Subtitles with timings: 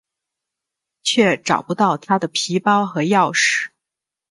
[1.03, 3.69] 却找不到她的皮包和钥匙。